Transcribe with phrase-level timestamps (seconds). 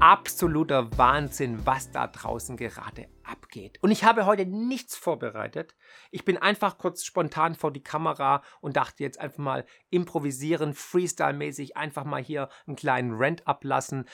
[0.00, 3.78] Absoluter Wahnsinn, was da draußen gerade abgeht.
[3.82, 5.74] Und ich habe heute nichts vorbereitet.
[6.10, 11.76] Ich bin einfach kurz spontan vor die Kamera und dachte jetzt einfach mal improvisieren, freestyle-mäßig
[11.76, 14.06] einfach mal hier einen kleinen Rant ablassen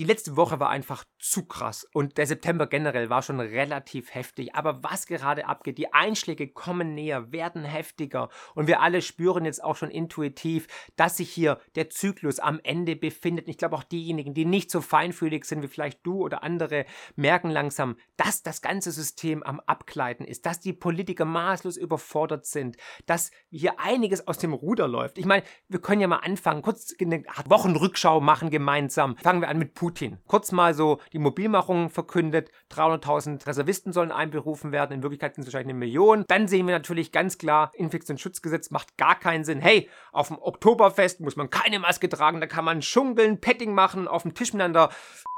[0.00, 4.54] die letzte Woche war einfach zu krass und der September generell war schon relativ heftig.
[4.54, 9.62] Aber was gerade abgeht, die Einschläge kommen näher, werden heftiger und wir alle spüren jetzt
[9.62, 10.66] auch schon intuitiv,
[10.96, 13.48] dass sich hier der Zyklus am Ende befindet.
[13.48, 17.50] Ich glaube auch diejenigen, die nicht so feinfühlig sind wie vielleicht du oder andere, merken
[17.50, 23.30] langsam, dass das ganze System am Abgleiten ist, dass die Politiker maßlos überfordert sind, dass
[23.50, 25.18] hier einiges aus dem Ruder läuft.
[25.18, 29.16] Ich meine, wir können ja mal anfangen, kurz eine Wochenrückschau machen gemeinsam.
[29.18, 30.18] Fangen wir an mit Putin.
[30.26, 35.48] Kurz mal so die Mobilmachung verkündet, 300.000 Reservisten sollen einberufen werden, in Wirklichkeit sind es
[35.48, 36.24] wahrscheinlich eine Million.
[36.28, 39.60] Dann sehen wir natürlich ganz klar, Infektionsschutzgesetz macht gar keinen Sinn.
[39.60, 44.08] Hey, auf dem Oktoberfest muss man keine Maske tragen, da kann man schunkeln, Petting machen,
[44.08, 44.90] auf dem Tisch miteinander.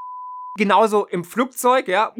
[0.58, 2.12] Genauso im Flugzeug, ja,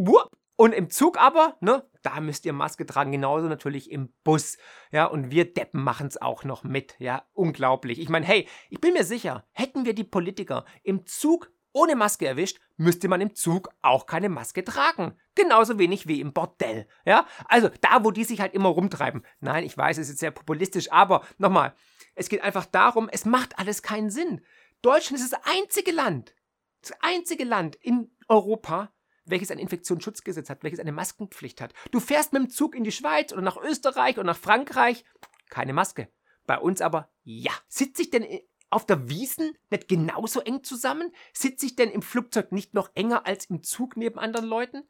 [0.57, 4.59] und im Zug aber, ne, da müsst ihr Maske tragen, genauso natürlich im Bus.
[4.91, 6.97] Ja, und wir Deppen machen es auch noch mit.
[6.99, 8.01] Ja, unglaublich.
[8.01, 12.27] Ich meine, hey, ich bin mir sicher, hätten wir die Politiker im Zug ohne Maske
[12.27, 15.17] erwischt, müsste man im Zug auch keine Maske tragen.
[15.35, 16.87] Genauso wenig wie im Bordell.
[17.05, 17.27] Ja?
[17.47, 19.25] Also da, wo die sich halt immer rumtreiben.
[19.41, 21.75] Nein, ich weiß, es ist sehr populistisch, aber nochmal,
[22.15, 24.43] es geht einfach darum, es macht alles keinen Sinn.
[24.83, 26.35] Deutschland ist das einzige Land,
[26.83, 28.93] das einzige Land in Europa,
[29.25, 31.73] welches ein Infektionsschutzgesetz hat, welches eine Maskenpflicht hat.
[31.91, 35.05] Du fährst mit dem Zug in die Schweiz oder nach Österreich oder nach Frankreich,
[35.49, 36.09] keine Maske.
[36.47, 37.53] Bei uns aber ja.
[37.69, 38.27] Sitze ich denn
[38.73, 41.13] auf der Wiesen nicht genauso eng zusammen?
[41.33, 44.83] Sitze ich denn im Flugzeug nicht noch enger als im Zug neben anderen Leuten?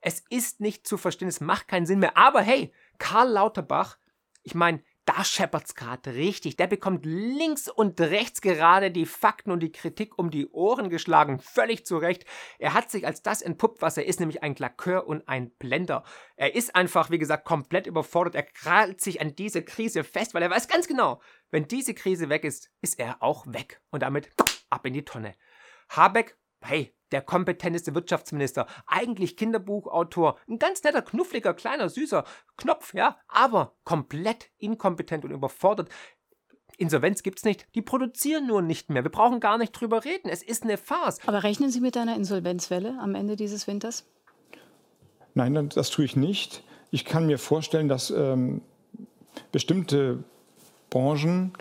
[0.00, 2.16] Es ist nicht zu verstehen, es macht keinen Sinn mehr.
[2.16, 3.98] Aber hey, Karl Lauterbach,
[4.42, 6.56] ich meine, da scheppert's gerade richtig.
[6.56, 11.38] Der bekommt links und rechts gerade die Fakten und die Kritik um die Ohren geschlagen.
[11.38, 12.26] Völlig zu Recht.
[12.58, 16.02] Er hat sich als das entpuppt, was er ist, nämlich ein Klakör und ein Blender.
[16.34, 18.34] Er ist einfach, wie gesagt, komplett überfordert.
[18.34, 22.28] Er krallt sich an diese Krise fest, weil er weiß ganz genau, wenn diese Krise
[22.28, 23.80] weg ist, ist er auch weg.
[23.90, 24.30] Und damit
[24.70, 25.36] ab in die Tonne.
[25.88, 32.24] Habeck, hey, der kompetenteste Wirtschaftsminister, eigentlich Kinderbuchautor, ein ganz netter, knuffliger, kleiner, süßer
[32.56, 35.88] Knopf, ja, aber komplett inkompetent und überfordert.
[36.78, 39.02] Insolvenz gibt's nicht, die produzieren nur nicht mehr.
[39.02, 40.28] Wir brauchen gar nicht drüber reden.
[40.28, 41.20] Es ist eine Farce.
[41.26, 44.04] Aber rechnen Sie mit einer Insolvenzwelle am Ende dieses Winters?
[45.34, 46.64] Nein, das tue ich nicht.
[46.90, 48.62] Ich kann mir vorstellen, dass ähm,
[49.52, 50.24] bestimmte
[50.90, 51.52] Branchen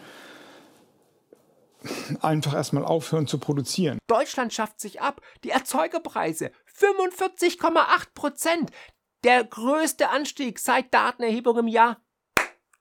[2.21, 3.99] einfach erstmal aufhören zu produzieren.
[4.07, 5.21] Deutschland schafft sich ab.
[5.43, 8.71] Die Erzeugerpreise 45,8 Prozent.
[9.23, 11.97] Der größte Anstieg seit Datenerhebung im Jahr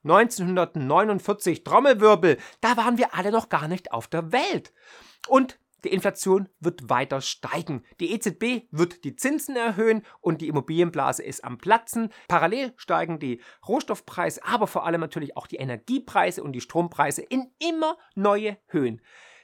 [0.05, 1.65] 1949.
[1.65, 2.39] Trommelwirbel.
[2.61, 4.73] Da waren wir alle noch gar nicht auf der Welt.
[5.29, 7.85] Und die Inflation wird weiter steigen.
[8.01, 12.11] Die EZB wird die Zinsen erhöhen und die Immobilienblase ist am Platzen.
[12.29, 17.53] Parallel steigen die Rohstoffpreise, aber vor allem natürlich auch die Energiepreise und die Strompreise in
[17.59, 19.03] immer neue Höhen.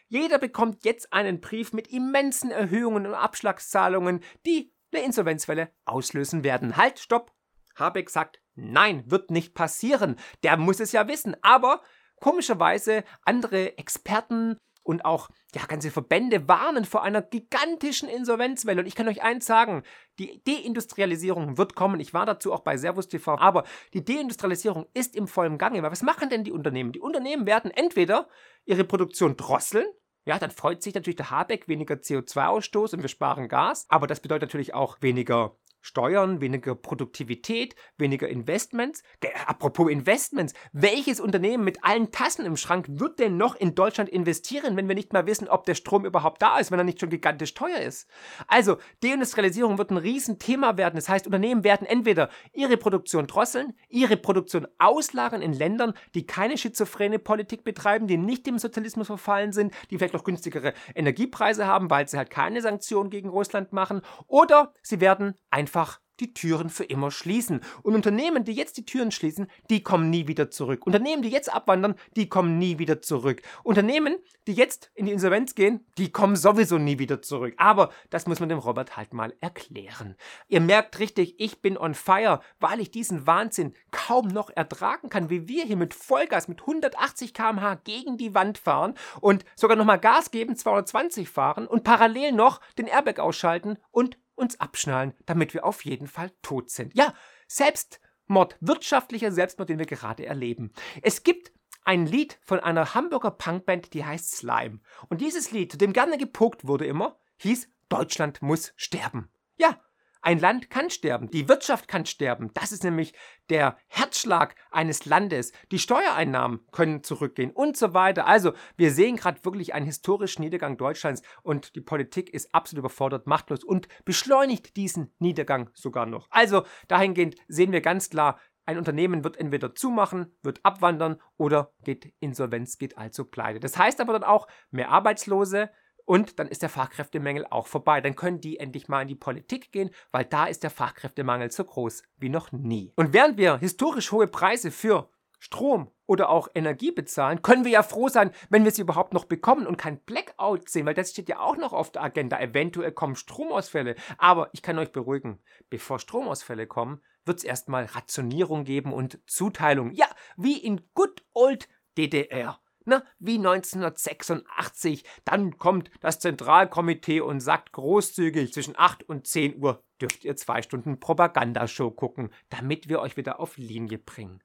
[0.09, 6.77] Jeder bekommt jetzt einen Brief mit immensen Erhöhungen und Abschlagszahlungen, die eine Insolvenzwelle auslösen werden.
[6.77, 7.33] Halt, stopp!
[7.77, 10.17] Habeck sagt, nein, wird nicht passieren.
[10.43, 11.37] Der muss es ja wissen.
[11.43, 11.83] Aber
[12.21, 18.81] komischerweise andere Experten und auch ja, ganze Verbände warnen vor einer gigantischen Insolvenzwelle.
[18.81, 19.83] Und ich kann euch eins sagen,
[20.19, 22.01] die Deindustrialisierung wird kommen.
[22.01, 23.39] Ich war dazu auch bei Servus TV.
[23.39, 23.65] Aber
[23.95, 25.83] die Deindustrialisierung ist im vollen Gange.
[25.83, 26.93] Weil was machen denn die Unternehmen?
[26.93, 28.29] Die Unternehmen werden entweder
[28.65, 29.87] ihre Produktion drosseln,
[30.27, 33.87] ja, dann freut sich natürlich der Habeck weniger CO2-Ausstoß und wir sparen Gas.
[33.89, 39.03] Aber das bedeutet natürlich auch weniger Steuern, weniger Produktivität, weniger Investments.
[39.47, 44.77] Apropos Investments, welches Unternehmen mit allen Tassen im Schrank wird denn noch in Deutschland investieren,
[44.77, 47.11] wenn wir nicht mal wissen, ob der Strom überhaupt da ist, wenn er nicht schon
[47.11, 48.09] gigantisch teuer ist?
[48.47, 50.97] Also, Deindustrialisierung wird ein Riesenthema werden.
[50.97, 56.59] Das heißt, Unternehmen werden entweder ihre Produktion drosseln, ihre Produktion auslagern in Ländern, die keine
[56.59, 61.88] schizophrene Politik betreiben, die nicht dem Sozialismus verfallen sind, die vielleicht noch günstigere Energiepreise haben,
[61.91, 66.69] weil sie halt keine Sanktionen gegen Russland machen, oder sie werden einfach einfach die Türen
[66.69, 67.61] für immer schließen.
[67.82, 70.84] Und Unternehmen, die jetzt die Türen schließen, die kommen nie wieder zurück.
[70.84, 73.40] Unternehmen, die jetzt abwandern, die kommen nie wieder zurück.
[73.62, 77.55] Unternehmen, die jetzt in die Insolvenz gehen, die kommen sowieso nie wieder zurück.
[77.56, 80.14] Aber das muss man dem Robert halt mal erklären.
[80.49, 85.31] Ihr merkt richtig, ich bin on fire, weil ich diesen Wahnsinn kaum noch ertragen kann,
[85.31, 90.00] wie wir hier mit Vollgas, mit 180 km/h gegen die Wand fahren und sogar nochmal
[90.00, 95.64] Gas geben, 220 fahren und parallel noch den Airbag ausschalten und uns abschnallen, damit wir
[95.64, 96.94] auf jeden Fall tot sind.
[96.96, 97.14] Ja,
[97.46, 100.72] Selbstmord, wirtschaftlicher Selbstmord, den wir gerade erleben.
[101.02, 101.52] Es gibt
[101.84, 104.81] ein Lied von einer Hamburger Punkband, die heißt Slime.
[105.08, 109.31] Und dieses Lied, zu dem gerne gepokt wurde immer, hieß Deutschland muss sterben.
[109.56, 109.81] Ja,
[110.22, 112.50] ein Land kann sterben, die Wirtschaft kann sterben.
[112.55, 113.14] Das ist nämlich
[113.49, 115.52] der Herzschlag eines Landes.
[115.70, 118.26] Die Steuereinnahmen können zurückgehen und so weiter.
[118.26, 123.26] Also, wir sehen gerade wirklich einen historischen Niedergang Deutschlands und die Politik ist absolut überfordert,
[123.26, 126.28] machtlos und beschleunigt diesen Niedergang sogar noch.
[126.31, 132.12] Also, dahingehend sehen wir ganz klar, ein Unternehmen wird entweder zumachen, wird abwandern oder geht
[132.20, 133.58] insolvenz, geht also pleite.
[133.58, 135.70] Das heißt aber dann auch mehr Arbeitslose,
[136.11, 138.01] und dann ist der Fachkräftemangel auch vorbei.
[138.01, 141.62] Dann können die endlich mal in die Politik gehen, weil da ist der Fachkräftemangel so
[141.62, 142.93] groß wie noch nie.
[142.97, 145.09] Und während wir historisch hohe Preise für
[145.39, 149.27] Strom oder auch Energie bezahlen, können wir ja froh sein, wenn wir sie überhaupt noch
[149.27, 152.41] bekommen und kein Blackout sehen, weil das steht ja auch noch auf der Agenda.
[152.41, 153.95] Eventuell kommen Stromausfälle.
[154.19, 159.93] Aber ich kann euch beruhigen, bevor Stromausfälle kommen, wird es erstmal Rationierung geben und Zuteilung.
[159.93, 162.60] Ja, wie in good old DDR.
[162.85, 165.05] Na, wie 1986.
[165.25, 170.62] Dann kommt das Zentralkomitee und sagt großzügig, zwischen 8 und 10 Uhr dürft ihr zwei
[170.62, 174.43] Stunden Propagandashow gucken, damit wir euch wieder auf Linie bringen.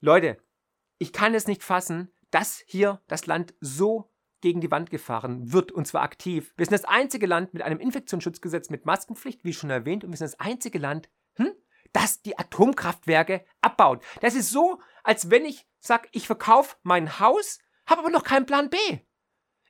[0.00, 0.38] Leute,
[0.98, 4.10] ich kann es nicht fassen, dass hier das Land so
[4.40, 6.52] gegen die Wand gefahren wird, und zwar aktiv.
[6.56, 10.18] Wir sind das einzige Land mit einem Infektionsschutzgesetz mit Maskenpflicht, wie schon erwähnt, und wir
[10.18, 11.52] sind das einzige Land, hm,
[11.92, 14.04] das die Atomkraftwerke abbaut.
[14.20, 18.46] Das ist so, als wenn ich sage, ich verkaufe mein Haus, habe aber noch keinen
[18.46, 18.76] Plan B.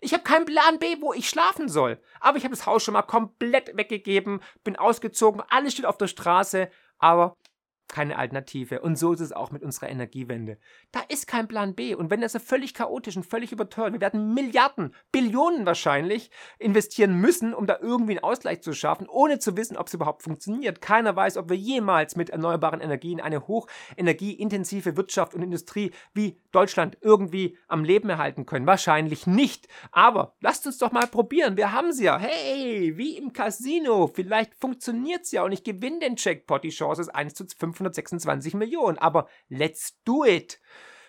[0.00, 2.00] Ich habe keinen Plan B, wo ich schlafen soll.
[2.20, 6.08] Aber ich habe das Haus schon mal komplett weggegeben, bin ausgezogen, alles steht auf der
[6.08, 7.36] Straße, aber
[7.88, 8.80] keine Alternative.
[8.80, 10.58] Und so ist es auch mit unserer Energiewende.
[10.92, 11.94] Da ist kein Plan B.
[11.94, 17.54] Und wenn das völlig chaotisch und völlig überteuert, wir werden Milliarden, Billionen wahrscheinlich investieren müssen,
[17.54, 20.80] um da irgendwie einen Ausgleich zu schaffen, ohne zu wissen, ob es überhaupt funktioniert.
[20.80, 26.98] Keiner weiß, ob wir jemals mit erneuerbaren Energien eine hochenergieintensive Wirtschaft und Industrie wie Deutschland
[27.00, 28.66] irgendwie am Leben erhalten können.
[28.66, 29.68] Wahrscheinlich nicht.
[29.92, 31.56] Aber lasst uns doch mal probieren.
[31.56, 32.18] Wir haben sie ja.
[32.18, 34.06] Hey, wie im Casino.
[34.06, 36.64] Vielleicht funktioniert es ja und ich gewinne den Jackpot.
[36.64, 38.98] Die Chance ist 1 zu 5 526 Millionen.
[38.98, 40.60] Aber let's do it!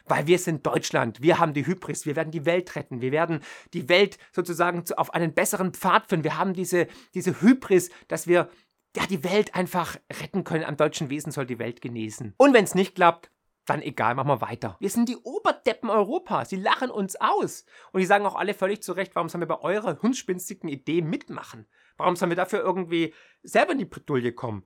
[0.07, 3.39] Weil wir sind Deutschland, wir haben die Hybris, wir werden die Welt retten, wir werden
[3.73, 6.23] die Welt sozusagen auf einen besseren Pfad führen.
[6.23, 8.49] Wir haben diese, diese Hybris, dass wir
[8.95, 10.63] ja, die Welt einfach retten können.
[10.63, 12.33] Am deutschen Wesen soll die Welt genießen.
[12.37, 13.31] Und wenn es nicht klappt,
[13.65, 14.77] dann egal, machen wir weiter.
[14.79, 16.49] Wir sind die Oberdeppen Europas.
[16.49, 17.65] Sie lachen uns aus.
[17.91, 21.01] Und die sagen auch alle völlig zu Recht, warum sollen wir bei eurer hundspinstigen Idee
[21.01, 21.67] mitmachen?
[21.97, 24.65] Warum sollen wir dafür irgendwie selber in die Bredouille kommen?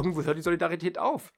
[0.00, 1.32] irgendwo hört die Solidarität auf.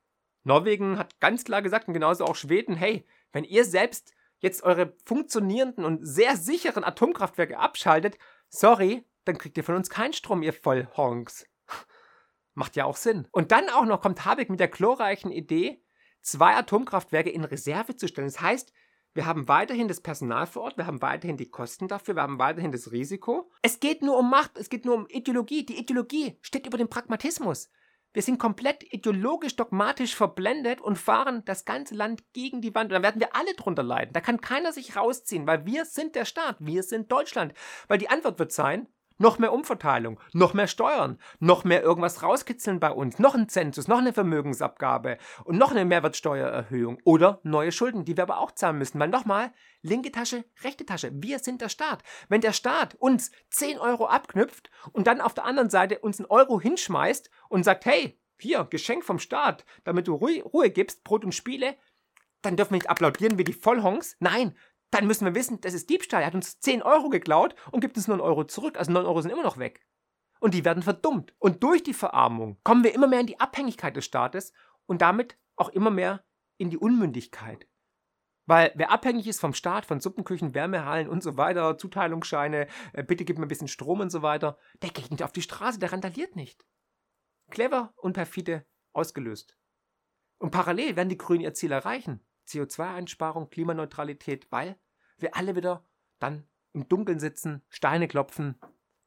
[0.45, 4.95] Norwegen hat ganz klar gesagt und genauso auch Schweden, hey, wenn ihr selbst jetzt eure
[5.05, 10.53] funktionierenden und sehr sicheren Atomkraftwerke abschaltet, sorry, dann kriegt ihr von uns keinen Strom, ihr
[10.53, 11.47] Vollhonks.
[12.55, 13.29] Macht ja auch Sinn.
[13.31, 15.83] Und dann auch noch kommt Habeck mit der glorreichen Idee,
[16.21, 18.29] zwei Atomkraftwerke in Reserve zu stellen.
[18.29, 18.73] Das heißt,
[19.15, 22.39] wir haben weiterhin das Personal vor Ort, wir haben weiterhin die Kosten dafür, wir haben
[22.39, 23.51] weiterhin das Risiko.
[23.61, 25.67] Es geht nur um Macht, es geht nur um Ideologie.
[25.67, 27.71] Die Ideologie steht über dem Pragmatismus.
[28.13, 32.91] Wir sind komplett ideologisch, dogmatisch verblendet und fahren das ganze Land gegen die Wand.
[32.91, 34.13] Und dann werden wir alle drunter leiden.
[34.13, 37.55] Da kann keiner sich rausziehen, weil wir sind der Staat, wir sind Deutschland.
[37.89, 38.87] Weil die Antwort wird sein,
[39.23, 43.87] noch mehr Umverteilung, noch mehr Steuern, noch mehr irgendwas rauskitzeln bei uns, noch ein Zensus,
[43.87, 48.79] noch eine Vermögensabgabe und noch eine Mehrwertsteuererhöhung oder neue Schulden, die wir aber auch zahlen
[48.79, 48.99] müssen.
[48.99, 52.03] Weil nochmal, linke Tasche, rechte Tasche, wir sind der Staat.
[52.29, 56.27] Wenn der Staat uns 10 Euro abknüpft und dann auf der anderen Seite uns einen
[56.27, 61.25] Euro hinschmeißt und sagt, hey, hier, Geschenk vom Staat, damit du Ruhe, Ruhe gibst, Brot
[61.25, 61.77] und Spiele,
[62.43, 64.17] dann dürfen wir nicht applaudieren wie die Vollhongs.
[64.19, 64.57] Nein,
[64.93, 66.21] dann müssen wir wissen, das ist Diebstahl.
[66.21, 68.79] Er hat uns 10 Euro geklaut und gibt uns nur einen Euro zurück.
[68.79, 69.85] Also 9 Euro sind immer noch weg.
[70.39, 71.35] Und die werden verdummt.
[71.39, 74.53] Und durch die Verarmung kommen wir immer mehr in die Abhängigkeit des Staates
[74.87, 76.25] und damit auch immer mehr
[76.59, 77.67] in die Unmündigkeit.
[78.47, 83.25] Weil wer abhängig ist vom Staat, von Suppenküchen, Wärmehallen und so weiter, Zuteilungsscheine, äh, bitte
[83.25, 85.93] gib mir ein bisschen Strom und so weiter, der geht nicht auf die Straße, der
[85.93, 86.67] randaliert nicht.
[87.51, 89.57] Clever und perfide ausgelöst.
[90.39, 92.21] Und parallel werden die Grünen ihr Ziel erreichen.
[92.49, 94.77] CO2-Einsparung, Klimaneutralität, weil
[95.23, 95.85] wir alle wieder
[96.19, 98.59] dann im Dunkeln sitzen, Steine klopfen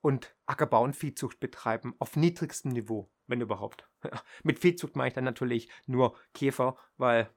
[0.02, 3.90] und Ackerbau und Viehzucht betreiben auf niedrigstem Niveau, wenn überhaupt.
[4.44, 7.30] Mit Viehzucht meine ich dann natürlich nur Käfer, weil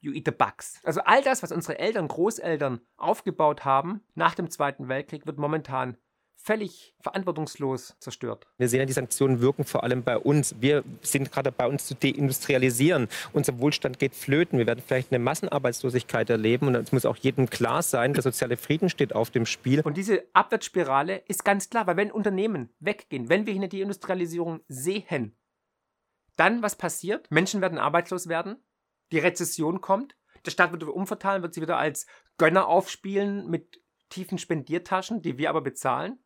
[0.00, 0.80] you eat the bugs.
[0.84, 5.98] Also all das, was unsere Eltern, Großeltern aufgebaut haben nach dem Zweiten Weltkrieg, wird momentan
[6.36, 8.46] völlig verantwortungslos zerstört.
[8.56, 10.54] Wir sehen ja, die Sanktionen wirken vor allem bei uns.
[10.60, 13.08] Wir sind gerade bei uns zu deindustrialisieren.
[13.32, 14.58] Unser Wohlstand geht flöten.
[14.58, 16.68] Wir werden vielleicht eine Massenarbeitslosigkeit erleben.
[16.68, 19.80] Und es muss auch jedem klar sein, der soziale Frieden steht auf dem Spiel.
[19.80, 25.36] Und diese Abwärtsspirale ist ganz klar, weil wenn Unternehmen weggehen, wenn wir eine Deindustrialisierung sehen,
[26.36, 27.30] dann was passiert?
[27.30, 28.56] Menschen werden arbeitslos werden,
[29.10, 32.06] die Rezession kommt, der Staat wird umverteilen, wird sie wieder als
[32.38, 36.18] Gönner aufspielen mit tiefen Spendiertaschen, die wir aber bezahlen.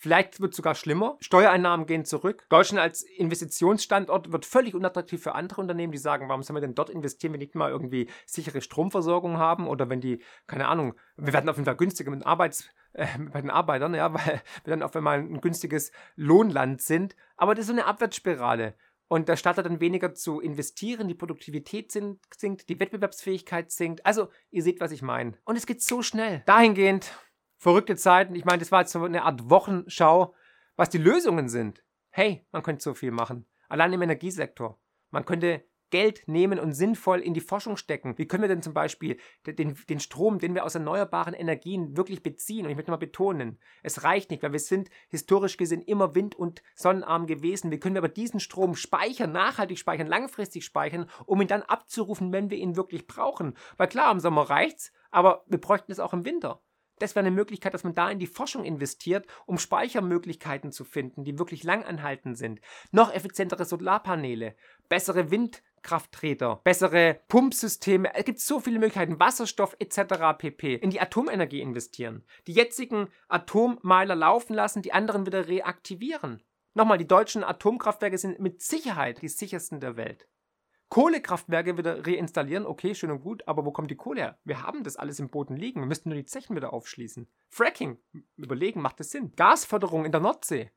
[0.00, 1.16] Vielleicht wird es sogar schlimmer.
[1.20, 2.46] Steuereinnahmen gehen zurück.
[2.50, 6.76] Deutschland als Investitionsstandort wird völlig unattraktiv für andere Unternehmen, die sagen, warum sollen wir denn
[6.76, 10.94] dort investieren, wenn wir nicht mal irgendwie sichere Stromversorgung haben oder wenn die, keine Ahnung,
[11.16, 14.70] wir werden auf jeden Fall günstiger mit Arbeits, äh, bei den Arbeitern, ja, weil wir
[14.70, 17.16] dann auf einmal ein günstiges Lohnland sind.
[17.36, 18.74] Aber das ist so eine Abwärtsspirale.
[19.08, 24.04] Und der Staat hat dann weniger zu investieren, die Produktivität sinkt, die Wettbewerbsfähigkeit sinkt.
[24.04, 25.32] Also, ihr seht, was ich meine.
[25.44, 26.42] Und es geht so schnell.
[26.44, 27.10] Dahingehend,
[27.58, 28.34] verrückte Zeiten.
[28.34, 30.34] Ich meine, das war jetzt so eine Art Wochenschau,
[30.76, 31.84] was die Lösungen sind.
[32.10, 33.46] Hey, man könnte so viel machen.
[33.68, 34.80] Allein im Energiesektor.
[35.10, 38.16] Man könnte Geld nehmen und sinnvoll in die Forschung stecken?
[38.18, 42.22] Wie können wir denn zum Beispiel den, den Strom, den wir aus erneuerbaren Energien wirklich
[42.22, 42.64] beziehen?
[42.64, 46.34] Und ich möchte mal betonen, es reicht nicht, weil wir sind historisch gesehen immer wind-
[46.34, 47.70] und sonnenarm gewesen.
[47.70, 52.32] Wie können wir aber diesen Strom speichern, nachhaltig speichern, langfristig speichern, um ihn dann abzurufen,
[52.32, 53.56] wenn wir ihn wirklich brauchen?
[53.76, 56.60] Weil klar, im Sommer reicht's, aber wir bräuchten es auch im Winter.
[56.98, 61.24] Das wäre eine Möglichkeit, dass man da in die Forschung investiert, um Speichermöglichkeiten zu finden,
[61.24, 62.60] die wirklich langanhaltend sind.
[62.90, 64.54] Noch effizientere Solarpaneele,
[64.88, 68.14] bessere Windkrafttreter, bessere Pumpsysteme.
[68.14, 69.20] Es gibt so viele Möglichkeiten.
[69.20, 70.36] Wasserstoff etc.
[70.38, 70.74] pp.
[70.74, 72.24] In die Atomenergie investieren.
[72.46, 76.42] Die jetzigen Atommeiler laufen lassen, die anderen wieder reaktivieren.
[76.74, 80.28] Nochmal, die deutschen Atomkraftwerke sind mit Sicherheit die sichersten der Welt.
[80.88, 84.38] Kohlekraftwerke wieder reinstallieren, okay, schön und gut, aber wo kommt die Kohle her?
[84.44, 85.80] Wir haben das alles im Boden liegen.
[85.80, 87.28] Wir müssten nur die Zechen wieder aufschließen.
[87.50, 87.98] Fracking,
[88.36, 89.32] überlegen, macht das Sinn?
[89.36, 90.70] Gasförderung in der Nordsee.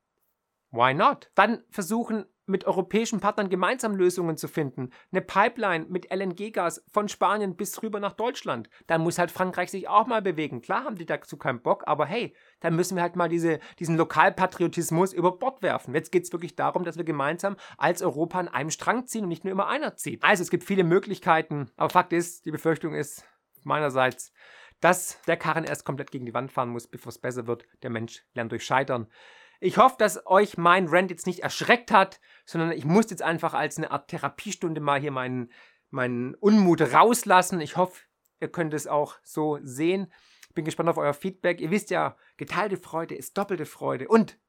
[0.72, 1.32] Why not?
[1.36, 4.92] Dann versuchen, mit europäischen Partnern gemeinsam Lösungen zu finden.
[5.12, 8.70] Eine Pipeline mit LNG-Gas von Spanien bis rüber nach Deutschland.
[8.88, 10.62] Dann muss halt Frankreich sich auch mal bewegen.
[10.62, 13.98] Klar haben die dazu keinen Bock, aber hey, dann müssen wir halt mal diese, diesen
[13.98, 15.94] Lokalpatriotismus über Bord werfen.
[15.94, 19.30] Jetzt geht es wirklich darum, dass wir gemeinsam als Europa an einem Strang ziehen und
[19.30, 20.24] nicht nur immer einer zieht.
[20.24, 23.26] Also es gibt viele Möglichkeiten, aber Fakt ist, die Befürchtung ist
[23.64, 24.32] meinerseits,
[24.80, 27.66] dass der Karren erst komplett gegen die Wand fahren muss, bevor es besser wird.
[27.84, 29.08] Der Mensch lernt durch Scheitern.
[29.64, 33.54] Ich hoffe, dass euch mein Rant jetzt nicht erschreckt hat, sondern ich muss jetzt einfach
[33.54, 35.52] als eine Art Therapiestunde mal hier meinen,
[35.92, 37.62] meinen Unmut rauslassen.
[37.62, 38.02] Ich hoffe,
[38.40, 40.12] ihr könnt es auch so sehen.
[40.50, 41.62] Ich bin gespannt auf euer Feedback.
[41.62, 44.40] Ihr wisst ja, geteilte Freude ist doppelte Freude und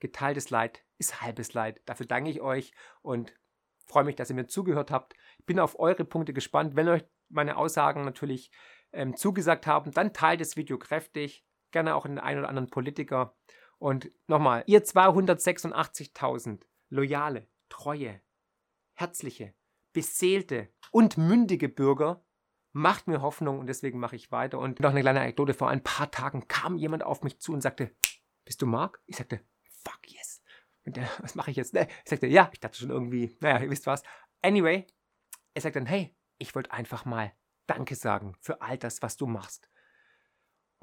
[0.00, 1.82] geteiltes Leid ist halbes Leid.
[1.84, 3.38] Dafür danke ich euch und
[3.86, 5.12] freue mich, dass ihr mir zugehört habt.
[5.40, 6.74] Ich bin auf eure Punkte gespannt.
[6.74, 8.50] Wenn euch meine Aussagen natürlich
[8.92, 11.44] ähm, zugesagt haben, dann teilt das Video kräftig.
[11.70, 13.36] Gerne auch in den einen oder anderen Politiker.
[13.84, 18.22] Und nochmal, ihr 286.000 loyale, treue,
[18.94, 19.52] herzliche,
[19.92, 22.24] beseelte und mündige Bürger
[22.72, 24.58] macht mir Hoffnung und deswegen mache ich weiter.
[24.58, 27.60] Und noch eine kleine Anekdote: Vor ein paar Tagen kam jemand auf mich zu und
[27.60, 27.94] sagte:
[28.46, 29.02] Bist du Mark?
[29.04, 29.44] Ich sagte:
[29.84, 30.42] Fuck yes.
[30.86, 31.74] Und der, was mache ich jetzt?
[31.74, 31.86] Ne?
[32.04, 34.02] Ich sagte: Ja, ich dachte schon irgendwie, naja, ihr wisst was.
[34.40, 34.86] Anyway,
[35.52, 37.34] er sagt dann: Hey, ich wollte einfach mal
[37.66, 39.68] Danke sagen für all das, was du machst.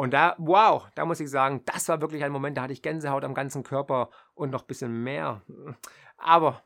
[0.01, 2.81] Und da, wow, da muss ich sagen, das war wirklich ein Moment, da hatte ich
[2.81, 5.43] Gänsehaut am ganzen Körper und noch ein bisschen mehr.
[6.17, 6.63] Aber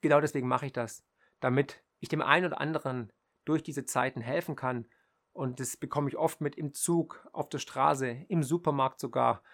[0.00, 1.04] genau deswegen mache ich das,
[1.38, 3.12] damit ich dem einen oder anderen
[3.44, 4.88] durch diese Zeiten helfen kann.
[5.32, 9.44] Und das bekomme ich oft mit im Zug, auf der Straße, im Supermarkt sogar,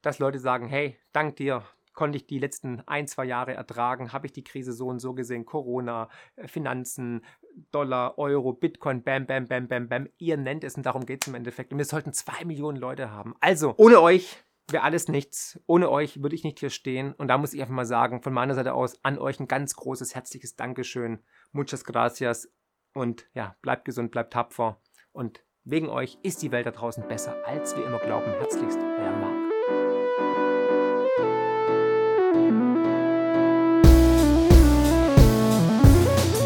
[0.00, 4.14] dass Leute sagen, hey, dank dir, konnte ich die letzten ein, zwei Jahre ertragen?
[4.14, 5.44] Habe ich die Krise so und so gesehen?
[5.44, 7.26] Corona, äh, Finanzen,
[7.70, 10.08] Dollar, Euro, Bitcoin, bam, bam, bam, bam, bam.
[10.18, 11.72] Ihr nennt es und darum geht es im Endeffekt.
[11.72, 13.34] Und wir sollten zwei Millionen Leute haben.
[13.40, 15.60] Also, ohne euch wäre alles nichts.
[15.66, 17.12] Ohne euch würde ich nicht hier stehen.
[17.14, 19.74] Und da muss ich einfach mal sagen, von meiner Seite aus an euch ein ganz
[19.74, 21.22] großes, herzliches Dankeschön.
[21.52, 22.52] Muchas gracias.
[22.94, 24.80] Und ja, bleibt gesund, bleibt tapfer.
[25.12, 28.30] Und wegen euch ist die Welt da draußen besser, als wir immer glauben.
[28.32, 29.49] Herzlichst, euer Marc.